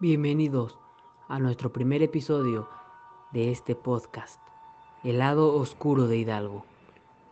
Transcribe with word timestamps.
Bienvenidos 0.00 0.78
a 1.26 1.40
nuestro 1.40 1.72
primer 1.72 2.04
episodio 2.04 2.68
de 3.32 3.50
este 3.50 3.74
podcast, 3.74 4.40
El 5.02 5.18
lado 5.18 5.56
oscuro 5.56 6.06
de 6.06 6.18
Hidalgo. 6.18 6.64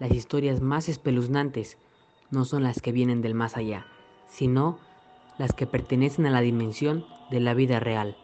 Las 0.01 0.11
historias 0.11 0.61
más 0.61 0.89
espeluznantes 0.89 1.79
no 2.33 2.45
son 2.45 2.65
las 2.65 2.83
que 2.83 2.91
vienen 2.91 3.23
del 3.23 3.35
más 3.35 3.57
allá, 3.57 3.87
sino 4.27 4.81
las 5.39 5.53
que 5.53 5.69
pertenecen 5.69 6.27
a 6.27 6.31
la 6.31 6.41
dimensión 6.41 7.07
de 7.31 7.39
la 7.39 7.55
vida 7.55 7.79
real. 7.79 8.17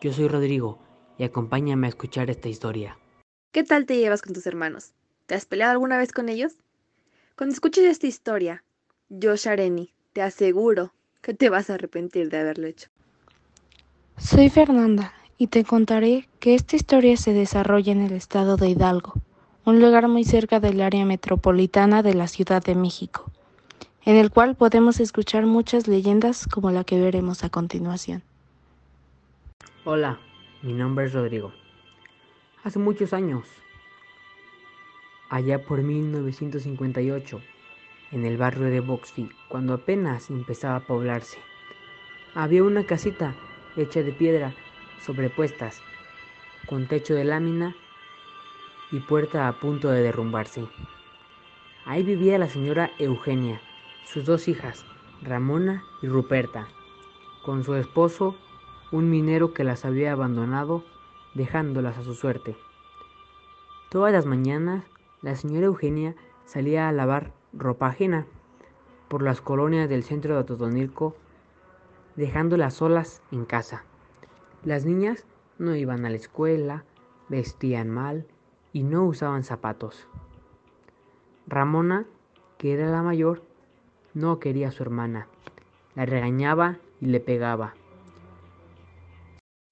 Yo 0.00 0.14
soy 0.14 0.28
Rodrigo 0.28 0.78
y 1.18 1.24
acompáñame 1.24 1.86
a 1.86 1.90
escuchar 1.90 2.30
esta 2.30 2.48
historia. 2.48 2.98
¿Qué 3.52 3.64
tal 3.64 3.84
te 3.84 3.98
llevas 3.98 4.22
con 4.22 4.32
tus 4.32 4.46
hermanos? 4.46 4.94
¿Te 5.26 5.34
has 5.34 5.44
peleado 5.44 5.72
alguna 5.72 5.98
vez 5.98 6.10
con 6.10 6.30
ellos? 6.30 6.56
Cuando 7.36 7.52
escuches 7.52 7.84
esta 7.84 8.06
historia, 8.06 8.64
yo, 9.10 9.36
Shareni, 9.36 9.92
te 10.14 10.22
aseguro 10.22 10.94
que 11.20 11.34
te 11.34 11.50
vas 11.50 11.68
a 11.68 11.74
arrepentir 11.74 12.30
de 12.30 12.38
haberlo 12.38 12.66
hecho. 12.66 12.88
Soy 14.16 14.48
Fernanda 14.48 15.12
y 15.38 15.48
te 15.48 15.64
contaré 15.64 16.28
que 16.38 16.54
esta 16.54 16.76
historia 16.76 17.16
se 17.16 17.32
desarrolla 17.32 17.92
en 17.92 18.00
el 18.00 18.12
estado 18.12 18.56
de 18.56 18.68
Hidalgo, 18.68 19.14
un 19.64 19.80
lugar 19.80 20.06
muy 20.06 20.24
cerca 20.24 20.60
del 20.60 20.80
área 20.82 21.04
metropolitana 21.04 22.02
de 22.02 22.14
la 22.14 22.28
Ciudad 22.28 22.62
de 22.62 22.76
México, 22.76 23.30
en 24.04 24.14
el 24.14 24.30
cual 24.30 24.54
podemos 24.54 25.00
escuchar 25.00 25.46
muchas 25.46 25.88
leyendas 25.88 26.46
como 26.46 26.70
la 26.70 26.84
que 26.84 27.00
veremos 27.00 27.42
a 27.42 27.50
continuación. 27.50 28.22
Hola, 29.84 30.20
mi 30.62 30.74
nombre 30.74 31.06
es 31.06 31.12
Rodrigo. 31.12 31.52
Hace 32.62 32.78
muchos 32.78 33.12
años, 33.12 33.44
allá 35.28 35.64
por 35.64 35.82
1958, 35.82 37.40
en 38.12 38.24
el 38.24 38.36
barrio 38.36 38.66
de 38.66 38.78
Boxfield, 38.78 39.32
cuando 39.48 39.74
apenas 39.74 40.30
empezaba 40.30 40.76
a 40.76 40.86
poblarse, 40.86 41.38
había 42.34 42.62
una 42.62 42.86
casita 42.86 43.34
hecha 43.76 44.02
de 44.02 44.12
piedra, 44.12 44.54
sobrepuestas, 45.00 45.80
con 46.66 46.86
techo 46.86 47.14
de 47.14 47.24
lámina 47.24 47.74
y 48.90 49.00
puerta 49.00 49.48
a 49.48 49.58
punto 49.58 49.90
de 49.90 50.02
derrumbarse. 50.02 50.66
Ahí 51.84 52.02
vivía 52.02 52.38
la 52.38 52.48
señora 52.48 52.90
Eugenia, 52.98 53.60
sus 54.04 54.24
dos 54.24 54.48
hijas, 54.48 54.84
Ramona 55.22 55.82
y 56.02 56.08
Ruperta, 56.08 56.68
con 57.44 57.64
su 57.64 57.74
esposo, 57.74 58.36
un 58.92 59.10
minero 59.10 59.52
que 59.52 59.64
las 59.64 59.84
había 59.84 60.12
abandonado, 60.12 60.84
dejándolas 61.34 61.98
a 61.98 62.04
su 62.04 62.14
suerte. 62.14 62.56
Todas 63.90 64.12
las 64.12 64.26
mañanas, 64.26 64.84
la 65.22 65.34
señora 65.34 65.66
Eugenia 65.66 66.14
salía 66.44 66.88
a 66.88 66.92
lavar 66.92 67.32
ropa 67.52 67.88
ajena 67.88 68.26
por 69.08 69.22
las 69.22 69.40
colonias 69.40 69.88
del 69.88 70.04
centro 70.04 70.36
de 70.36 70.44
Totonilco 70.44 71.16
dejándolas 72.16 72.74
solas 72.74 73.22
en 73.32 73.44
casa. 73.44 73.84
Las 74.64 74.84
niñas 74.84 75.26
no 75.58 75.74
iban 75.76 76.04
a 76.04 76.10
la 76.10 76.16
escuela, 76.16 76.84
vestían 77.28 77.90
mal 77.90 78.26
y 78.72 78.82
no 78.82 79.04
usaban 79.04 79.44
zapatos. 79.44 80.08
Ramona, 81.46 82.06
que 82.58 82.72
era 82.72 82.88
la 82.88 83.02
mayor, 83.02 83.42
no 84.14 84.38
quería 84.40 84.68
a 84.68 84.72
su 84.72 84.82
hermana. 84.82 85.28
La 85.94 86.06
regañaba 86.06 86.78
y 87.00 87.06
le 87.06 87.20
pegaba. 87.20 87.74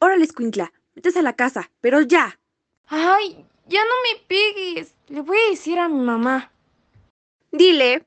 Órale, 0.00 0.24
escuincla, 0.24 0.72
metes 0.94 1.16
a 1.16 1.22
la 1.22 1.34
casa, 1.34 1.70
pero 1.80 2.00
ya. 2.00 2.38
¡Ay! 2.86 3.46
Ya 3.66 3.80
no 3.84 3.94
me 4.02 4.26
pegues. 4.26 4.94
Le 5.08 5.20
voy 5.20 5.38
a 5.38 5.50
decir 5.50 5.78
a 5.78 5.88
mi 5.88 6.00
mamá. 6.00 6.52
Dile, 7.52 8.06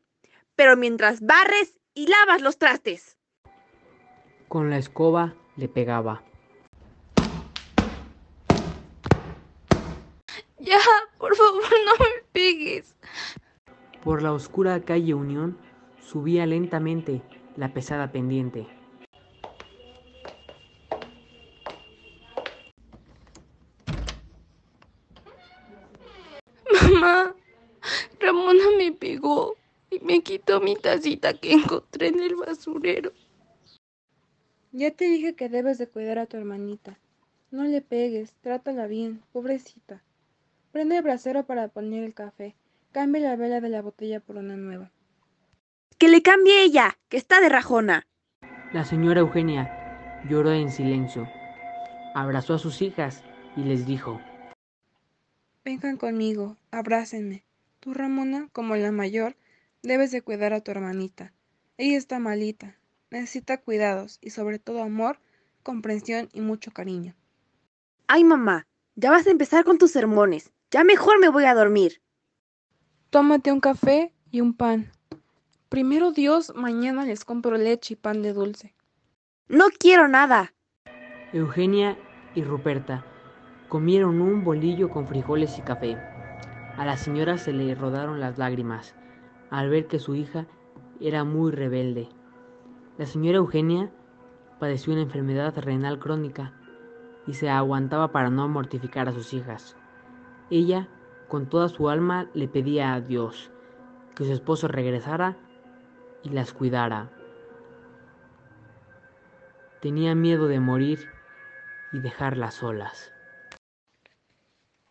pero 0.56 0.76
mientras 0.76 1.22
barres 1.22 1.80
y 1.94 2.08
lavas 2.08 2.42
los 2.42 2.58
trastes. 2.58 3.15
Con 4.48 4.70
la 4.70 4.78
escoba 4.78 5.34
le 5.58 5.68
pegaba. 5.68 6.24
Ya, 10.60 10.80
por 11.18 11.36
favor, 11.36 11.64
no 11.86 11.92
me 12.00 12.24
pegues. 12.32 12.96
Por 14.04 14.22
la 14.22 14.34
oscura 14.34 14.80
calle 14.82 15.14
Unión 15.14 15.58
subía 16.00 16.46
lentamente 16.46 17.22
la 17.56 17.74
pesada 17.74 18.12
pendiente. 18.12 18.68
Mamá, 26.72 27.36
Ramona 28.20 28.64
me 28.78 28.92
pegó 28.92 29.56
y 29.90 30.00
me 30.00 30.22
quitó 30.22 30.62
mi 30.62 30.76
tacita 30.76 31.34
que 31.34 31.54
encontré 31.54 32.08
en 32.08 32.20
el 32.20 32.36
basurero. 32.36 33.12
Ya 34.78 34.92
te 34.92 35.06
dije 35.06 35.36
que 35.36 35.48
debes 35.48 35.78
de 35.78 35.88
cuidar 35.88 36.20
a 36.20 36.26
tu 36.26 36.36
hermanita. 36.36 37.00
No 37.50 37.64
le 37.64 37.80
pegues, 37.80 38.34
trátala 38.42 38.88
bien, 38.88 39.24
pobrecita. 39.32 40.04
Prende 40.74 40.98
el 40.98 41.02
brasero 41.02 41.46
para 41.46 41.70
poner 41.70 42.04
el 42.04 42.14
café. 42.14 42.56
Cambia 42.92 43.22
la 43.22 43.38
vela 43.38 43.62
de 43.62 43.70
la 43.70 43.82
botella 43.82 44.20
por 44.20 44.36
una 44.36 44.58
nueva. 44.58 44.92
Que 45.98 46.10
le 46.10 46.22
cambie 46.22 46.62
ella, 46.62 46.98
que 47.08 47.16
está 47.16 47.40
de 47.40 47.48
rajona. 47.48 48.06
La 48.74 48.84
señora 48.84 49.22
Eugenia 49.22 50.22
lloró 50.30 50.52
en 50.52 50.70
silencio. 50.70 51.26
Abrazó 52.14 52.56
a 52.56 52.60
sus 52.60 52.82
hijas 52.82 53.24
y 53.56 53.62
les 53.64 53.86
dijo, 53.86 54.20
Vengan 55.64 55.96
conmigo, 55.96 56.58
abrácenme. 56.72 57.46
Tú, 57.80 57.94
Ramona, 57.94 58.50
como 58.52 58.76
la 58.76 58.92
mayor, 58.92 59.38
debes 59.84 60.12
de 60.12 60.22
cuidar 60.22 60.52
a 60.52 60.60
tu 60.60 60.72
hermanita. 60.72 61.32
Ella 61.78 61.98
está 61.98 62.20
malita, 62.20 62.76
necesita 63.10 63.62
cuidados 63.62 64.18
y 64.22 64.32
sobre 64.32 64.60
todo 64.60 64.82
amor, 64.82 65.20
comprensión 65.64 66.30
y 66.34 66.42
mucho 66.42 66.72
cariño. 66.72 67.16
Ay, 68.08 68.24
mamá, 68.24 68.68
ya 68.96 69.12
vas 69.12 69.28
a 69.28 69.32
empezar 69.32 69.64
con 69.64 69.78
tus 69.78 69.92
sermones. 69.92 70.52
Ya 70.72 70.84
mejor 70.84 71.20
me 71.20 71.30
voy 71.30 71.46
a 71.46 71.56
dormir. 71.56 72.02
Tómate 73.10 73.52
un 73.52 73.60
café 73.60 74.14
y 74.32 74.42
un 74.42 74.54
pan. 74.54 74.92
Primero 75.70 76.12
Dios, 76.12 76.54
mañana 76.56 77.06
les 77.06 77.26
compro 77.26 77.58
leche 77.58 77.94
y 77.94 77.98
pan 77.98 78.22
de 78.22 78.34
dulce. 78.34 78.76
No 79.48 79.66
quiero 79.78 80.08
nada. 80.08 80.54
Eugenia 81.34 81.98
y 82.34 82.44
Ruperta 82.44 83.06
comieron 83.70 84.22
un 84.22 84.44
bolillo 84.44 84.90
con 84.90 85.08
frijoles 85.08 85.58
y 85.58 85.62
café. 85.62 85.98
A 86.78 86.86
la 86.86 86.98
señora 86.98 87.38
se 87.38 87.54
le 87.54 87.74
rodaron 87.76 88.20
las 88.20 88.38
lágrimas 88.38 88.96
al 89.50 89.70
ver 89.70 89.88
que 89.88 90.00
su 90.00 90.16
hija 90.16 90.48
era 91.00 91.24
muy 91.24 91.52
rebelde. 91.52 92.10
La 92.98 93.06
señora 93.06 93.40
Eugenia 93.40 93.92
padeció 94.58 94.94
una 94.94 95.02
enfermedad 95.02 95.54
renal 95.58 96.00
crónica 96.00 96.54
y 97.28 97.34
se 97.34 97.50
aguantaba 97.50 98.14
para 98.14 98.30
no 98.30 98.48
mortificar 98.48 99.10
a 99.10 99.12
sus 99.12 99.34
hijas. 99.34 99.76
Ella, 100.50 100.88
con 101.28 101.50
toda 101.50 101.68
su 101.68 101.90
alma, 101.90 102.30
le 102.34 102.48
pedía 102.48 102.94
a 102.94 103.02
Dios 103.02 103.52
que 104.16 104.24
su 104.24 104.32
esposo 104.32 104.70
regresara 104.70 105.36
y 106.24 106.30
las 106.30 106.54
cuidara. 106.54 107.12
Tenía 109.82 110.16
miedo 110.16 110.48
de 110.48 110.62
morir 110.62 111.10
y 111.92 112.00
dejarlas 112.00 112.54
solas. 112.54 113.12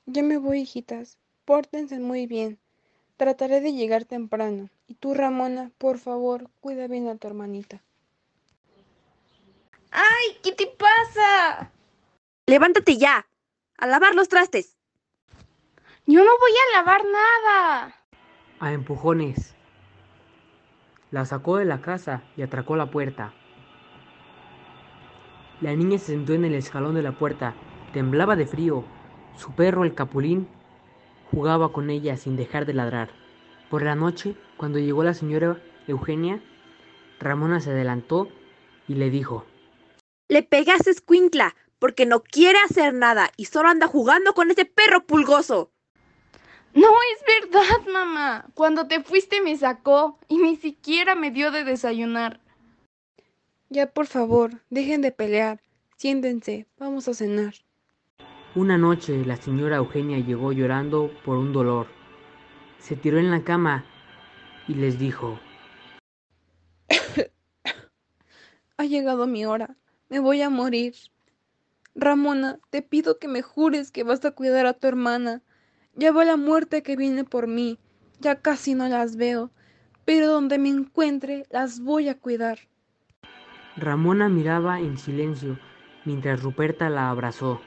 Ya 0.05 0.23
me 0.23 0.37
voy, 0.37 0.61
hijitas. 0.61 1.19
Pórtense 1.47 1.99
muy 2.01 2.27
bien. 2.27 2.59
Trataré 3.17 3.63
de 3.63 3.73
llegar 3.73 4.05
temprano. 4.05 4.69
Y 4.87 4.95
tú, 4.95 5.15
Ramona, 5.15 5.71
por 5.79 5.97
favor, 5.97 6.51
cuida 6.61 6.87
bien 6.87 7.09
a 7.09 7.17
tu 7.17 7.29
hermanita. 7.29 7.83
¡Ay! 9.95 10.39
¿Qué 10.43 10.51
te 10.51 10.67
pasa? 10.67 11.71
Levántate 12.47 12.99
ya. 12.99 13.27
A 13.79 13.87
lavar 13.87 14.17
los 14.17 14.29
trastes. 14.29 14.77
Yo 16.05 16.25
no 16.25 16.31
voy 16.39 16.51
a 16.51 16.79
lavar 16.79 17.03
nada. 17.05 17.95
A 18.59 18.73
empujones. 18.73 19.55
La 21.13 21.25
sacó 21.25 21.59
de 21.59 21.65
la 21.65 21.81
casa 21.81 22.25
y 22.37 22.43
atracó 22.43 22.75
la 22.75 22.91
puerta. 22.91 23.33
La 25.61 25.77
niña 25.77 25.99
se 25.99 26.07
sentó 26.07 26.33
en 26.33 26.45
el 26.45 26.55
escalón 26.55 26.97
de 26.97 27.03
la 27.03 27.13
puerta. 27.13 27.55
Temblaba 27.93 28.35
de 28.35 28.47
frío. 28.47 28.85
Su 29.37 29.53
perro, 29.53 29.85
el 29.85 29.95
capulín, 29.95 30.49
jugaba 31.31 31.73
con 31.73 31.89
ella 31.89 32.17
sin 32.17 32.35
dejar 32.37 32.67
de 32.67 32.75
ladrar. 32.75 33.11
Por 33.71 33.85
la 33.85 33.95
noche, 33.95 34.35
cuando 34.57 34.81
llegó 34.81 35.05
la 35.05 35.15
señora 35.15 35.59
Eugenia, 35.87 36.43
Ramona 37.21 37.61
se 37.61 37.71
adelantó 37.71 38.29
y 38.89 38.95
le 38.95 39.11
dijo, 39.11 39.47
Le 40.29 40.43
pegaste 40.43 40.91
escuincla 40.91 41.55
porque 41.79 42.07
no 42.07 42.23
quiere 42.23 42.59
hacer 42.65 42.95
nada 42.95 43.31
y 43.37 43.45
solo 43.47 43.69
anda 43.69 43.87
jugando 43.87 44.33
con 44.33 44.51
ese 44.51 44.65
perro 44.65 45.05
pulgoso. 45.07 45.71
No 46.73 46.89
es 46.89 47.43
verdad, 47.43 47.93
mamá. 47.93 48.47
Cuando 48.55 48.89
te 48.89 49.03
fuiste 49.03 49.41
me 49.43 49.57
sacó 49.57 50.19
y 50.29 50.39
ni 50.39 50.57
siquiera 50.57 51.15
me 51.15 51.31
dio 51.31 51.51
de 51.51 51.65
desayunar. 51.65 52.41
Ya, 53.69 53.87
por 53.93 54.07
favor, 54.07 54.63
dejen 54.71 55.03
de 55.03 55.13
pelear. 55.13 55.61
Siéntense, 55.97 56.67
vamos 56.79 57.07
a 57.07 57.15
cenar. 57.15 57.55
Una 58.55 58.79
noche 58.79 59.25
la 59.25 59.37
señora 59.37 59.77
Eugenia 59.77 60.19
llegó 60.19 60.53
llorando 60.53 61.11
por 61.25 61.37
un 61.37 61.53
dolor. 61.53 61.87
Se 62.79 62.97
tiró 62.97 63.19
en 63.19 63.31
la 63.31 63.43
cama 63.45 63.85
y 64.69 64.75
les 64.75 64.99
dijo, 64.99 65.39
Ha 68.77 68.85
llegado 68.85 69.27
mi 69.27 69.45
hora. 69.45 69.77
Me 70.09 70.19
voy 70.19 70.43
a 70.43 70.51
morir. 70.51 70.95
Ramona, 71.95 72.59
te 72.71 72.83
pido 72.83 73.19
que 73.19 73.29
me 73.29 73.43
jures 73.43 73.91
que 73.91 74.03
vas 74.03 74.25
a 74.25 74.33
cuidar 74.33 74.67
a 74.67 74.75
tu 74.75 74.87
hermana. 74.87 75.43
Ya 75.95 76.13
va 76.13 76.25
la 76.25 76.37
muerte 76.37 76.83
que 76.83 76.97
viene 76.97 77.25
por 77.25 77.47
mí, 77.47 77.79
ya 78.19 78.41
casi 78.41 78.75
no 78.75 78.89
las 78.89 79.17
veo, 79.17 79.51
pero 80.05 80.29
donde 80.29 80.59
me 80.59 80.69
encuentre 80.69 81.47
las 81.51 81.81
voy 81.81 82.09
a 82.09 82.19
cuidar. 82.19 82.59
Ramona 83.77 84.29
miraba 84.29 84.81
en 84.81 84.99
silencio 84.99 85.59
mientras 86.05 86.43
Ruperta 86.43 86.91
la 86.91 87.11
abrazó. 87.11 87.61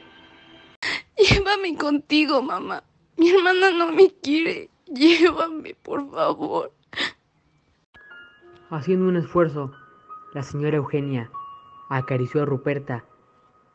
Llévame 1.18 1.78
contigo, 1.78 2.42
mamá. 2.42 2.83
Mi 3.16 3.30
hermana 3.30 3.72
no 3.72 3.92
me 3.92 4.13
quiere. 4.22 4.69
Llévame, 4.86 5.75
por 5.81 6.10
favor. 6.12 6.72
Haciendo 8.69 9.07
un 9.07 9.16
esfuerzo, 9.16 9.72
la 10.33 10.44
señora 10.44 10.78
Eugenia 10.78 11.31
acarició 11.89 12.44
a 12.44 12.45
Ruperta 12.45 13.06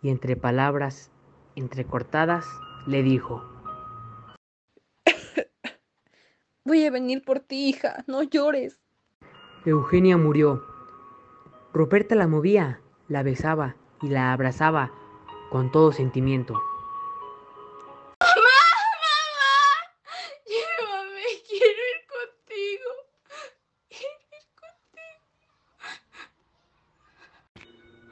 y 0.03 0.11
entre 0.11 0.37
palabras 0.37 1.11
entrecortadas 1.57 2.47
le 2.87 3.03
dijo 3.03 3.43
Voy 6.65 6.87
a 6.87 6.91
venir 6.91 7.25
por 7.25 7.41
ti, 7.41 7.69
hija, 7.69 8.05
no 8.07 8.23
llores. 8.23 8.81
Eugenia 9.65 10.17
murió. 10.17 10.65
Ruperta 11.73 12.15
la 12.15 12.27
movía, 12.27 12.81
la 13.09 13.23
besaba 13.23 13.77
y 14.01 14.09
la 14.09 14.33
abrazaba 14.33 14.93
con 15.51 15.71
todo 15.71 15.93
sentimiento. 15.93 16.61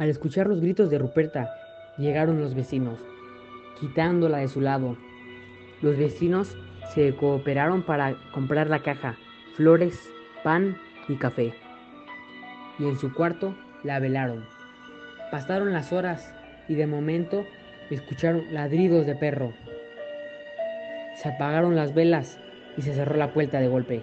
Al 0.01 0.09
escuchar 0.09 0.47
los 0.47 0.63
gritos 0.63 0.89
de 0.89 0.99
Ruperta, 0.99 1.55
llegaron 1.99 2.41
los 2.41 2.55
vecinos, 2.55 2.99
quitándola 3.79 4.39
de 4.39 4.49
su 4.49 4.63
lado. 4.63 4.97
Los 5.83 5.99
vecinos 5.99 6.57
se 6.95 7.15
cooperaron 7.15 7.83
para 7.83 8.17
comprar 8.33 8.71
la 8.71 8.83
caja, 8.83 9.17
flores, 9.57 10.11
pan 10.43 10.79
y 11.07 11.17
café. 11.17 11.53
Y 12.79 12.85
en 12.85 12.97
su 12.97 13.13
cuarto 13.13 13.55
la 13.85 13.99
velaron. 13.99 14.43
Pasaron 15.31 15.75
las 15.75 15.93
horas 15.93 16.33
y 16.67 16.77
de 16.77 16.87
momento 16.87 17.45
escucharon 17.91 18.55
ladridos 18.55 19.05
de 19.05 19.17
perro. 19.17 19.53
Se 21.17 21.29
apagaron 21.29 21.77
las 21.77 21.93
velas 21.93 22.41
y 22.79 22.81
se 22.81 22.95
cerró 22.95 23.19
la 23.19 23.35
puerta 23.35 23.61
de 23.61 23.69
golpe. 23.69 24.03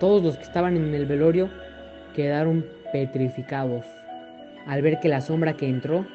Todos 0.00 0.22
los 0.22 0.38
que 0.38 0.44
estaban 0.44 0.78
en 0.78 0.94
el 0.94 1.04
velorio 1.04 1.50
quedaron 2.14 2.77
petrificados 2.92 3.84
al 4.66 4.82
ver 4.82 5.00
que 5.00 5.08
la 5.08 5.20
sombra 5.20 5.56
que 5.56 5.68
entró 5.68 6.06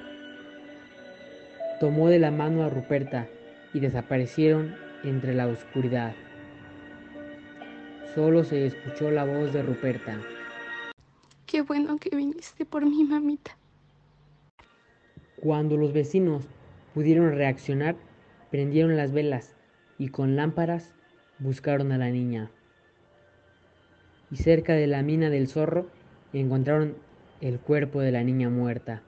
tomó 1.80 2.08
de 2.08 2.20
la 2.20 2.32
mano 2.32 2.64
a 2.64 2.70
Ruperta 2.70 3.28
y 3.74 3.80
desaparecieron 3.80 4.76
entre 5.04 5.34
la 5.34 5.48
oscuridad. 5.48 6.14
Solo 8.14 8.44
se 8.44 8.68
escuchó 8.68 9.10
la 9.10 9.26
voz 9.26 9.52
de 9.54 9.64
Ruperta. 9.64 10.20
Qué 11.48 11.62
bueno 11.62 11.98
que 11.98 12.16
viniste 12.16 12.64
por 12.64 12.86
mi 12.86 13.04
mamita. 13.04 13.58
Cuando 15.42 15.76
los 15.76 15.92
vecinos 15.92 16.48
pudieron 16.94 17.32
reaccionar, 17.32 17.96
prendieron 18.52 18.96
las 18.96 19.12
velas 19.12 19.56
y 19.98 20.10
con 20.10 20.36
lámparas 20.36 20.94
buscaron 21.40 21.92
a 21.92 21.98
la 21.98 22.10
niña. 22.10 22.52
Y 24.32 24.38
cerca 24.38 24.74
de 24.74 24.88
la 24.88 25.02
mina 25.02 25.30
del 25.30 25.48
zorro 25.48 25.88
encontraron 26.40 26.96
el 27.42 27.60
cuerpo 27.60 28.02
de 28.02 28.12
la 28.12 28.24
niña 28.24 28.50
muerta. 28.50 29.04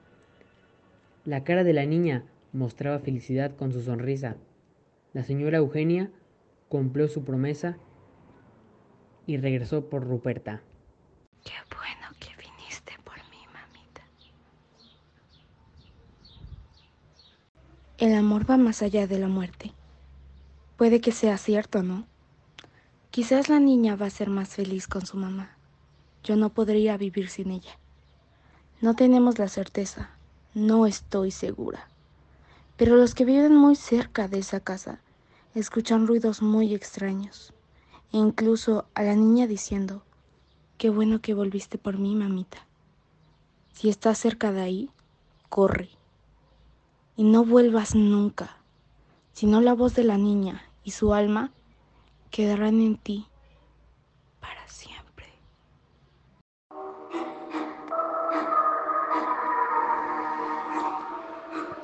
La 1.24 1.42
cara 1.44 1.64
de 1.64 1.72
la 1.72 1.84
niña 1.86 2.24
mostraba 2.52 2.98
felicidad 2.98 3.54
con 3.56 3.72
su 3.72 3.82
sonrisa. 3.82 4.36
La 5.12 5.24
señora 5.24 5.58
Eugenia 5.58 6.10
cumplió 6.68 7.08
su 7.08 7.24
promesa 7.24 7.78
y 9.26 9.36
regresó 9.38 9.88
por 9.88 10.04
Ruperta. 10.04 10.62
Qué 11.44 11.52
bueno 11.74 12.08
que 12.20 12.28
viniste 12.36 12.92
por 13.04 13.16
mí, 13.30 13.38
mamita. 13.52 14.02
El 17.98 18.14
amor 18.14 18.48
va 18.48 18.56
más 18.56 18.82
allá 18.82 19.06
de 19.06 19.18
la 19.18 19.28
muerte. 19.28 19.72
Puede 20.76 21.00
que 21.00 21.12
sea 21.12 21.38
cierto, 21.38 21.82
¿no? 21.82 22.06
Quizás 23.10 23.48
la 23.48 23.58
niña 23.58 23.96
va 23.96 24.06
a 24.06 24.10
ser 24.10 24.28
más 24.28 24.50
feliz 24.50 24.86
con 24.86 25.06
su 25.06 25.16
mamá. 25.16 25.55
Yo 26.26 26.34
no 26.34 26.50
podría 26.50 26.96
vivir 26.96 27.28
sin 27.28 27.52
ella. 27.52 27.78
No 28.80 28.96
tenemos 28.96 29.38
la 29.38 29.46
certeza, 29.46 30.10
no 30.54 30.84
estoy 30.84 31.30
segura. 31.30 31.88
Pero 32.76 32.96
los 32.96 33.14
que 33.14 33.24
viven 33.24 33.54
muy 33.54 33.76
cerca 33.76 34.26
de 34.26 34.40
esa 34.40 34.58
casa 34.58 34.98
escuchan 35.54 36.08
ruidos 36.08 36.42
muy 36.42 36.74
extraños. 36.74 37.52
E 38.12 38.16
incluso 38.16 38.86
a 38.94 39.04
la 39.04 39.14
niña 39.14 39.46
diciendo, 39.46 40.02
qué 40.78 40.90
bueno 40.90 41.20
que 41.20 41.32
volviste 41.32 41.78
por 41.78 41.96
mí, 41.96 42.16
mamita. 42.16 42.66
Si 43.72 43.88
estás 43.88 44.18
cerca 44.18 44.50
de 44.50 44.62
ahí, 44.62 44.90
corre. 45.48 45.90
Y 47.16 47.22
no 47.22 47.44
vuelvas 47.44 47.94
nunca, 47.94 48.56
sino 49.32 49.60
la 49.60 49.74
voz 49.74 49.94
de 49.94 50.02
la 50.02 50.18
niña 50.18 50.64
y 50.82 50.90
su 50.90 51.14
alma 51.14 51.52
quedarán 52.32 52.80
en 52.80 52.96
ti 52.96 53.28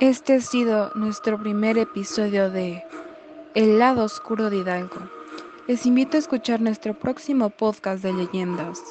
Este 0.03 0.35
ha 0.35 0.41
sido 0.41 0.91
nuestro 0.97 1.39
primer 1.39 1.79
episodio 1.79 2.51
de 2.51 2.83
El 3.55 3.79
lado 3.79 4.03
oscuro 4.03 4.51
de 4.51 4.57
Hidalgo. 4.57 4.99
Les 5.69 5.87
invito 5.87 6.17
a 6.17 6.19
escuchar 6.19 6.61
nuestro 6.61 6.93
próximo 6.93 7.51
podcast 7.51 8.03
de 8.03 8.13
leyendas. 8.13 8.83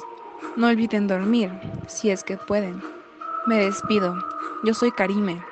No 0.56 0.68
olviden 0.68 1.08
dormir, 1.08 1.50
si 1.86 2.08
es 2.08 2.24
que 2.24 2.38
pueden. 2.38 2.82
Me 3.46 3.58
despido. 3.58 4.16
Yo 4.64 4.72
soy 4.72 4.90
Karime. 4.90 5.44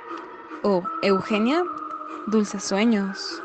O 0.63 0.83
Eugenia. 1.03 1.63
Dulces 2.29 2.65
sueños. 2.65 3.43